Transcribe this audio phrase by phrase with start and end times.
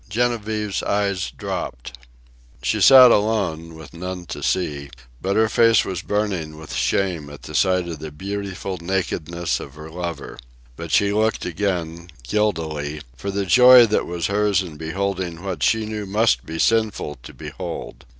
[0.09, 1.95] Genevieve's eyes dropped.
[2.63, 4.89] She sat alone, with none to see,
[5.21, 9.91] but her face was burning with shame at sight of the beautiful nakedness of her
[9.91, 10.39] lover.
[10.75, 15.85] But she looked again, guiltily, for the joy that was hers in beholding what she
[15.85, 18.07] knew must be sinful to behold.